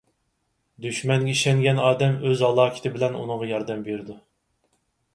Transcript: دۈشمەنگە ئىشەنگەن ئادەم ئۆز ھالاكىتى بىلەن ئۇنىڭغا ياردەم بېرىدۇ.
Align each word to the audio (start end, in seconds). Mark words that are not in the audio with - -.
دۈشمەنگە 0.85 1.35
ئىشەنگەن 1.35 1.83
ئادەم 1.83 2.17
ئۆز 2.23 2.43
ھالاكىتى 2.49 2.95
بىلەن 2.99 3.23
ئۇنىڭغا 3.23 3.55
ياردەم 3.55 3.89
بېرىدۇ. 3.91 4.21